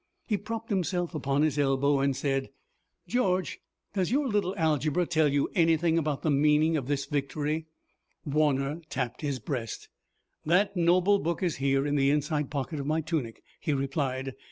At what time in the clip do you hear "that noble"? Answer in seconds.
10.43-11.19